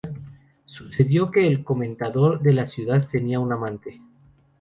[0.65, 4.01] Sucedió que el comendador de la ciudad tenía una amante.